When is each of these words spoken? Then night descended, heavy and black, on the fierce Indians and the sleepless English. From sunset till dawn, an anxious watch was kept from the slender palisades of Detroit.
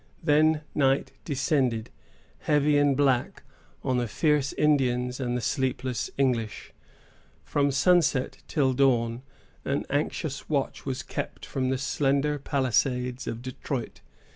Then 0.23 0.61
night 0.73 1.11
descended, 1.25 1.91
heavy 2.39 2.75
and 2.79 2.97
black, 2.97 3.43
on 3.83 3.99
the 3.99 4.07
fierce 4.07 4.51
Indians 4.53 5.19
and 5.19 5.37
the 5.37 5.41
sleepless 5.41 6.09
English. 6.17 6.73
From 7.45 7.69
sunset 7.69 8.39
till 8.47 8.73
dawn, 8.73 9.21
an 9.63 9.85
anxious 9.91 10.49
watch 10.49 10.87
was 10.87 11.03
kept 11.03 11.45
from 11.45 11.69
the 11.69 11.77
slender 11.77 12.39
palisades 12.39 13.27
of 13.27 13.43
Detroit. 13.43 14.01